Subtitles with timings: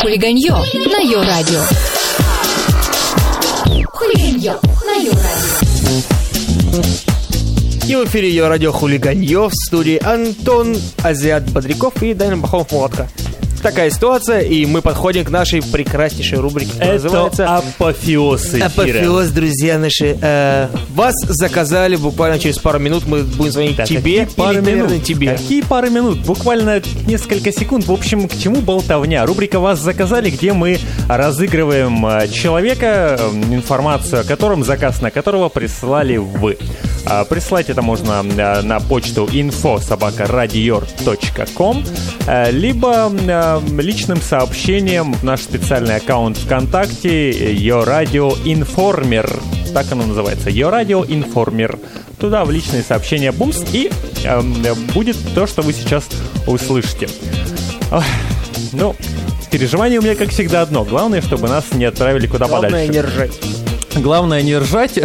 [0.00, 1.60] Хулиганье на Йо-Радио.
[3.92, 4.54] Хулиганье
[4.86, 5.48] на Йо-Радио.
[7.88, 13.08] И в эфире ее радио Хулиганье в студии Антон Азиат Бодряков и Данил Бахомов Молотка.
[13.62, 18.66] Такая ситуация, и мы подходим к нашей прекраснейшей рубрике, Это называется апофеоз эфира.
[18.66, 20.16] Апофеоз, друзья наши.
[20.20, 23.04] Э, вас заказали буквально через пару минут.
[23.06, 25.04] Мы будем звонить Так, тебе какие пары или, наверное, минут?
[25.04, 25.32] тебе.
[25.32, 26.20] Какие пары минут?
[26.20, 27.86] Буквально несколько секунд.
[27.86, 29.26] В общем, к чему болтовня?
[29.26, 30.78] Рубрика «Вас заказали», где мы
[31.08, 36.58] разыгрываем э, человека, э, информацию о котором, заказ на которого прислали вы.
[37.04, 39.78] А, Прислать это можно э, на почту info
[42.50, 43.10] либо
[43.56, 49.40] э, личным сообщением в наш специальный аккаунт ВКонтакте Your Radio Informer.
[49.72, 50.50] Так оно называется.
[50.50, 51.78] Your Radio Informer.
[52.18, 53.90] Туда в личные сообщения бумс и
[54.24, 56.08] эм, э, будет то, что вы сейчас
[56.46, 57.08] услышите.
[58.72, 58.94] Ну,
[59.50, 60.84] переживание у меня, как всегда, одно.
[60.84, 62.92] Главное, чтобы нас не отправили куда Главное подальше.
[62.92, 63.40] не ржать.
[63.96, 64.98] Главное не ржать.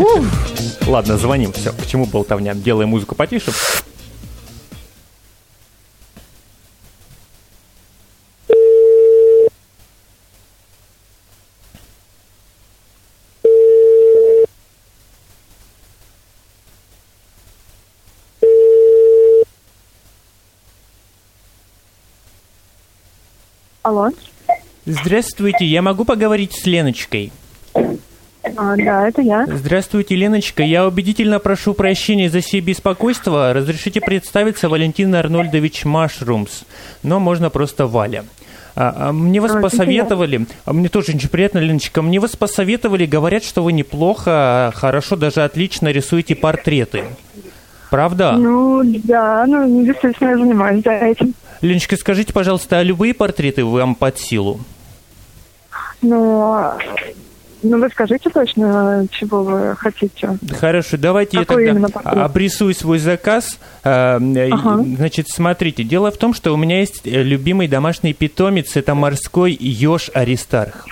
[0.86, 1.52] Ладно, звоним.
[1.52, 2.54] Все, к чему болтовня?
[2.54, 3.52] Делаем музыку потише.
[23.90, 24.10] Алло.
[24.86, 27.32] Здравствуйте, я могу поговорить с Леночкой?
[27.74, 29.46] А, да, это я.
[29.48, 30.62] Здравствуйте, Леночка.
[30.62, 33.52] Я убедительно прошу прощения за все беспокойство.
[33.52, 36.62] Разрешите представиться Валентин Арнольдович Машрумс.
[37.02, 38.26] Но можно просто Валя.
[38.76, 43.06] А, а, мне вас А, посоветовали, а мне тоже очень приятно, Леночка, мне вас посоветовали,
[43.06, 47.06] говорят, что вы неплохо, хорошо, даже отлично рисуете портреты.
[47.90, 48.36] Правда?
[48.38, 51.34] Ну, да, ну, действительно, я занимаюсь да, этим.
[51.62, 54.60] Леночка, скажите, пожалуйста, а любые портреты вам под силу?
[56.02, 56.78] Но,
[57.62, 60.38] ну, вы скажите точно, чего вы хотите.
[60.58, 63.58] Хорошо, давайте Какой я тогда обрисую свой заказ.
[63.84, 64.82] А, Ага.
[64.96, 69.52] Значит, смотрите, дело в том, что у меня есть э, любимый домашний питомец, это морской
[69.52, 70.86] еж Аристарх.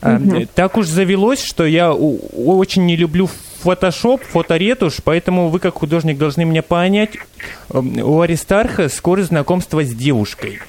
[0.00, 3.28] Э, Так уж завелось, что я очень не люблю
[3.68, 7.18] фотошоп, фоторетушь, поэтому вы как художник должны меня понять.
[7.70, 10.60] Эм, У Аристарха скорость знакомства с девушкой.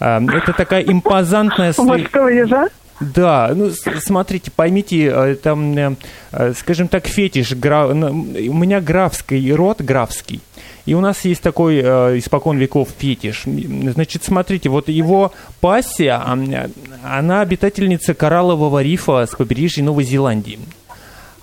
[0.00, 1.72] А, Это такая импозантная...
[1.78, 2.68] Морского ежа?
[3.00, 5.94] да, ну смотрите, поймите, э, там, э,
[6.32, 10.40] э, скажем так, фетиш, гра- у меня графский род, графский.
[10.86, 13.44] И у нас есть такой э, испокон веков фетиш.
[13.44, 16.20] Значит, смотрите, вот его пассия,
[17.04, 20.58] она обитательница кораллового рифа с побережья Новой Зеландии.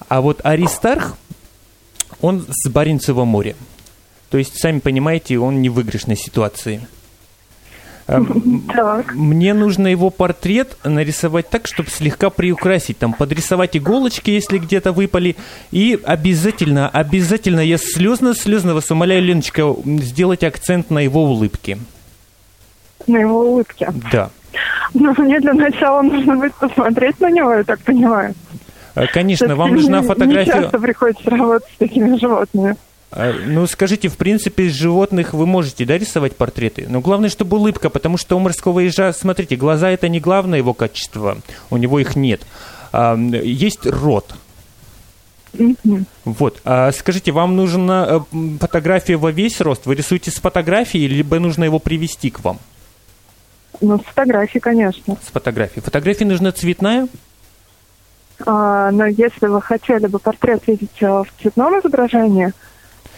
[0.07, 1.17] А вот Аристарх,
[2.21, 3.55] он с Баренцева моря.
[4.29, 6.87] То есть, сами понимаете, он не в выигрышной ситуации.
[8.07, 9.13] Эм, Так.
[9.13, 15.35] мне нужно его портрет нарисовать так, чтобы слегка приукрасить, там, подрисовать иголочки, если где-то выпали,
[15.71, 21.77] и обязательно, обязательно, я слезно-слезно вас умоляю, Леночка, сделать акцент на его улыбке.
[23.07, 23.93] На его улыбке.
[24.11, 24.29] Да.
[24.93, 28.33] Ну, мне для начала нужно будет посмотреть на него, я так понимаю.
[28.95, 30.53] Э, Конечно, вам нужна фотография...
[30.55, 32.75] Не часто приходится работать с такими животными.
[33.11, 36.85] Э, Ну, скажите, в принципе, из животных вы можете, да, рисовать портреты?
[36.89, 40.73] Но главное, чтобы улыбка, потому что у морского ежа, смотрите, глаза это не главное его
[40.73, 41.37] качество,
[41.69, 42.41] у него их нет.
[42.93, 44.35] Есть рот.
[46.23, 46.61] Вот.
[46.63, 49.85] А скажите, вам нужна э, фотография во весь рост?
[49.85, 52.57] Вы рисуете с фотографией, либо нужно его привести к вам
[53.81, 55.17] Ну, с фотографии, конечно.
[55.21, 55.83] с фотографией?
[55.83, 57.07] Фотография нужна цветная?
[58.45, 62.51] А, но если вы хотели бы портрет видеть э, в цветном изображении,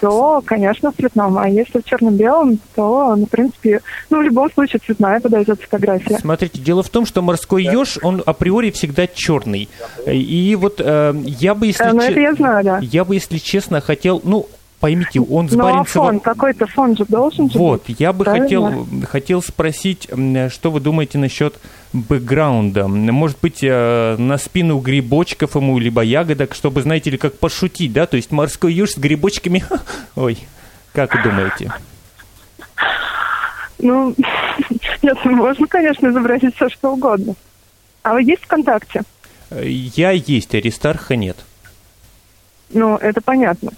[0.02, 1.38] то, конечно, в цветном.
[1.38, 3.80] А если в черно-белом, то, ну, в принципе,
[4.10, 6.18] ну, в любом случае цветная подойдет фотография.
[6.20, 9.70] Смотрите, дело в том, что морской еж, он априори всегда черный.
[10.06, 12.80] И вот э, я бы, если Э, ну, че- это я знаю, да.
[12.82, 14.48] Я бы, если честно, хотел, ну,
[14.84, 16.06] поймите, он с Ну, а Баренцева...
[16.08, 18.44] фон, какой-то фон же должен же Вот, быть, я бы правильно?
[18.44, 20.10] хотел, хотел спросить,
[20.50, 21.56] что вы думаете насчет
[21.94, 22.90] бэкграунда?
[22.90, 28.08] Может быть, э, на спину грибочков ему, либо ягодок, чтобы, знаете ли, как пошутить, да?
[28.08, 29.64] То есть морской еж с грибочками.
[30.18, 30.38] Ой,
[30.92, 31.72] как вы думаете?
[33.80, 34.14] Ну,
[35.02, 37.36] нет, можно, конечно, изобразить все, что угодно.
[38.02, 39.04] А вы есть ВКонтакте?
[39.50, 41.38] Э, Я есть, Аристарха нет.
[42.74, 43.72] Ну, это понятно.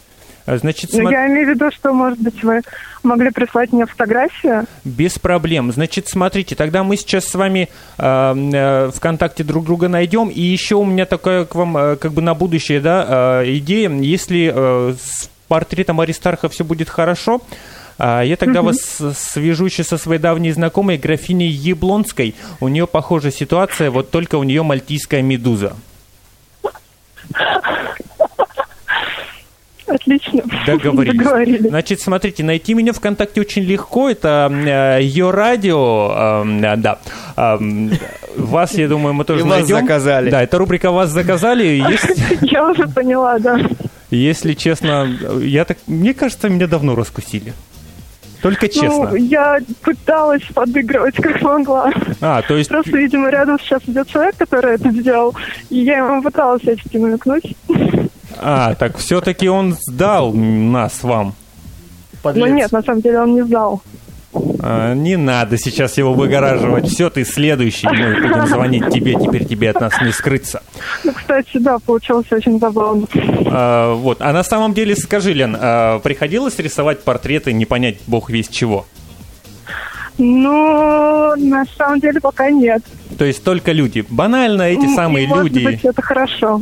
[0.46, 2.62] А, Значит, Но смо- я имею в виду, что, может быть, вы
[3.04, 4.66] могли прислать мне фотографию.
[4.84, 5.72] Без проблем.
[5.72, 8.04] Значит, смотрите, тогда мы сейчас с вами э,
[8.54, 10.30] э, ВКонтакте друг друга найдем.
[10.30, 13.90] И еще у меня такая к вам, э, как бы на будущее, да, э, идея.
[13.90, 17.42] Если э, с портретом Аристарха все будет хорошо,
[17.98, 18.78] я тогда вас
[19.16, 22.36] свяжу еще со своей давней знакомой графиней Яблонской.
[22.60, 25.78] У нее похожая ситуация, вот только у нее мальтийская медуза.
[29.88, 30.42] Отлично.
[30.66, 31.18] Договорились.
[31.18, 31.70] Договорились.
[31.70, 34.10] Значит, смотрите, найти меня ВКонтакте очень легко.
[34.10, 36.44] Это э, ее радио.
[36.44, 37.00] э, да.
[37.38, 37.92] Эм,
[38.36, 39.80] вас, я думаю, мы тоже И вас найдем.
[39.82, 40.30] заказали.
[40.30, 41.66] Да, это рубрика «Вас заказали».
[41.66, 42.16] Если,
[42.52, 43.60] Я уже поняла, да.
[44.10, 45.08] если честно,
[45.42, 45.78] я так...
[45.88, 47.54] Мне кажется, меня давно раскусили.
[48.42, 49.10] Только честно.
[49.10, 51.92] Ну, я пыталась подыгрывать как могла.
[52.22, 52.70] А, то есть...
[52.70, 55.34] Просто, видимо, рядом сейчас идет человек, который это сделал,
[55.70, 57.56] и я ему пыталась всячески намекнуть.
[58.40, 61.34] А, так все-таки он сдал нас вам.
[62.22, 62.46] Подлец.
[62.48, 63.82] Но нет, на самом деле он не сдал.
[64.62, 66.88] А, не надо сейчас его выгораживать.
[66.90, 67.88] Все, ты следующий.
[67.88, 69.14] Мы будем звонить тебе.
[69.14, 70.62] Теперь тебе от нас не скрыться.
[71.04, 73.08] Ну, кстати, да, получилось очень забавно.
[73.46, 74.22] А, вот.
[74.22, 78.86] А на самом деле, скажи, Лен, а, приходилось рисовать портреты, не понять бог весь чего?
[80.18, 82.82] Ну, на самом деле пока нет.
[83.18, 84.06] То есть только люди.
[84.10, 85.64] Банально эти М, самые может люди.
[85.66, 86.62] быть, это хорошо.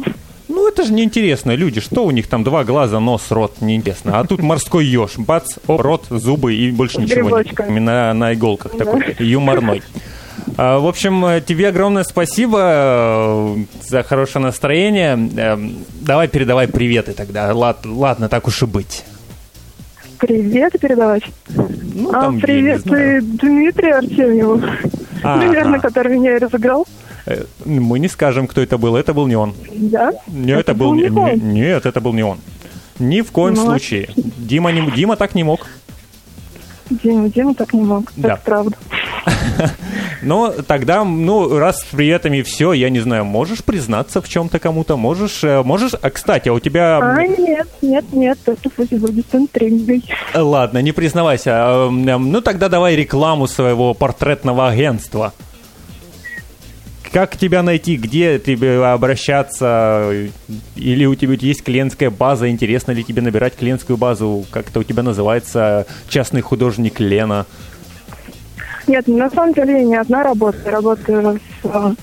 [0.64, 1.52] Ну, это же неинтересно.
[1.56, 4.18] Люди, что у них там два глаза, нос, рот, неинтересно.
[4.18, 5.18] А тут морской еж.
[5.18, 7.48] Бац, оп, рот, зубы и больше ничего нет.
[7.68, 9.84] Именно на иголках такой, юморной.
[10.56, 13.56] А, В общем, э, тебе огромное спасибо э,
[13.90, 15.16] за хорошее настроение.
[15.36, 17.54] Эм, Давай передавай приветы тогда.
[17.54, 19.04] Лад- Ладно, так уж и быть.
[20.18, 21.24] Привет передавать.
[21.50, 24.62] Ну, а, привет Дмитрию Артемьеву.
[25.24, 25.90] А, Наверное, ага.
[25.90, 26.88] который меня и разыграл.
[27.26, 28.96] Э, Мы не скажем, кто это был.
[28.96, 29.54] Это был не он.
[29.72, 30.12] Да?
[30.28, 31.30] Нет, это, был, не не- он.
[31.36, 32.38] не- Нет, это был не он.
[33.00, 34.10] Ни в коем Ну, случае.
[34.16, 35.68] Дима, не, Дима так не мог.
[36.90, 38.12] Дима, Дима так не мог.
[38.16, 38.34] Да.
[38.34, 38.78] Это правда.
[40.22, 44.96] Но тогда, ну, раз с приветами все, я не знаю, можешь признаться в чем-то кому-то,
[44.96, 50.04] можешь, э, можешь, а, кстати, а у тебя, А, нет, нет, нет, это будет интригой.
[50.34, 55.34] э, ладно, не признавайся, а, ну тогда давай рекламу своего портретного агентства.
[57.14, 60.12] Как тебя найти, где тебе обращаться,
[60.76, 64.84] или у тебя есть клиентская база, интересно ли тебе набирать клиентскую базу, как это у
[64.84, 67.46] тебя называется, частный художник Лена.
[68.88, 70.64] Нет, на самом деле я не одна работаю.
[70.66, 71.94] Я работаю с э,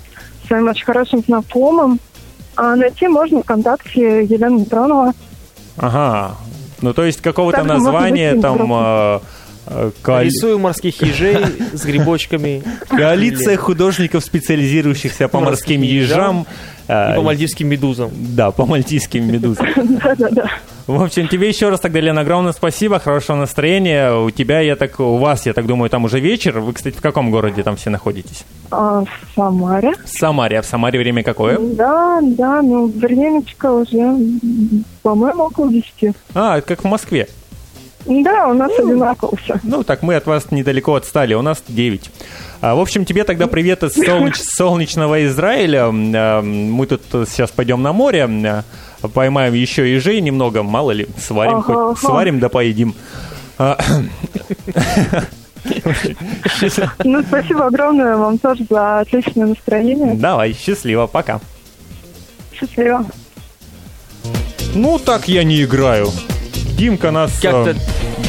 [0.46, 1.98] своим очень хорошим знакомым.
[2.54, 5.12] А найти можно ВКонтакте Елена Митронова.
[5.76, 6.36] Ага,
[6.82, 9.20] ну то есть какого-то быть, названия не там...
[9.70, 11.36] э, э, коали- Рисую морских ежей
[11.72, 12.62] с грибочками.
[12.88, 16.46] Коалиция художников, специализирующихся по морским ежам.
[16.88, 18.10] э, И по мальдивским медузам.
[18.14, 19.66] Да, по мальтийским медузам.
[19.76, 20.50] Да-да-да.
[20.86, 24.12] В общем, тебе еще раз тогда, Лена, огромное спасибо, хорошего настроения.
[24.12, 26.58] У тебя, я так, у вас, я так думаю, там уже вечер.
[26.58, 28.44] Вы, кстати, в каком городе там все находитесь?
[28.72, 29.92] А, в Самаре.
[30.04, 30.58] В Самаре.
[30.58, 31.58] А в Самаре время какое?
[31.60, 34.16] Да, да, ну, времечко уже,
[35.02, 36.12] по-моему, около 10.
[36.34, 37.28] А, это как в Москве.
[38.06, 39.56] Да, у нас одинаково все.
[39.62, 42.10] Ну, так мы от вас недалеко отстали, у нас 9.
[42.62, 45.90] А, в общем, тебе тогда привет из солнеч- солнечного Израиля.
[45.92, 48.62] А, Мы тут сейчас пойдем на море, а,
[49.12, 51.96] поймаем еще ежей немного, мало ли, сварим Ага, хоть, ага.
[51.96, 52.94] сварим да поедим.
[53.58, 53.78] А,
[57.04, 60.14] Ну, спасибо огромное вам тоже за отличное настроение.
[60.14, 61.40] Давай, счастливо, пока.
[62.58, 63.04] Счастливо.
[64.74, 66.08] Ну, так я не играю.
[66.80, 67.32] Димка нас...
[67.42, 67.74] Как-то- э,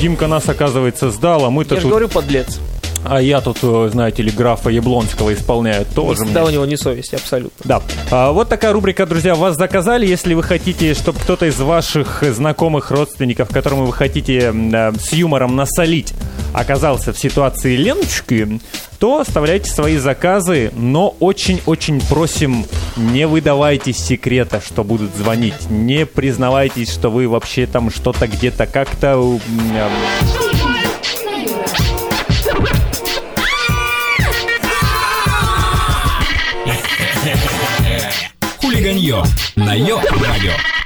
[0.02, 1.92] Димка нас, оказывается, сдал, а мы-то Я же тут...
[1.92, 2.60] говорю, подлец.
[3.04, 6.24] А я тут, э, знаете ли, графа Яблонского исполняю тоже.
[6.24, 7.58] мне Да, у него не совесть, абсолютно.
[7.64, 7.82] Да.
[8.12, 10.06] А, вот такая рубрика, друзья, вас заказали.
[10.06, 15.56] Если вы хотите, чтобы кто-то из ваших знакомых родственников, которому вы хотите э, с юмором
[15.56, 16.14] насолить,
[16.54, 18.60] оказался в ситуации Леночки,
[19.00, 25.70] то оставляйте свои заказы, но очень-очень просим, не выдавайте секрета, что будут звонить.
[25.70, 29.40] Не признавайтесь, что вы вообще там что-то где-то как-то...
[29.74, 30.61] э,
[39.12, 39.26] Хулиганье
[39.58, 40.81] на Йо-Радио.